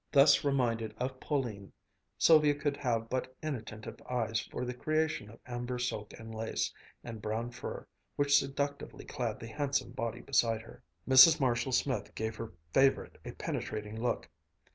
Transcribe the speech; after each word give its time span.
Thus 0.11 0.43
reminded 0.43 0.95
of 0.97 1.19
Pauline, 1.19 1.71
Sylvia 2.17 2.55
could 2.55 2.75
have 2.75 3.07
but 3.07 3.35
inattentive 3.43 4.01
eyes 4.09 4.39
for 4.39 4.65
the 4.65 4.73
creation 4.73 5.29
of 5.29 5.39
amber 5.45 5.77
silk 5.77 6.11
and 6.17 6.33
lace, 6.33 6.73
and 7.03 7.21
brown 7.21 7.51
fur, 7.51 7.85
which 8.15 8.35
seductively 8.39 9.05
clad 9.05 9.39
the 9.39 9.45
handsome 9.45 9.91
body 9.91 10.21
beside 10.21 10.63
her. 10.63 10.81
Mrs. 11.07 11.39
Marshall 11.39 11.71
Smith 11.71 12.15
gave 12.15 12.35
her 12.37 12.51
favorite 12.73 13.19
a 13.23 13.33
penetrating 13.33 14.01
look. 14.01 14.27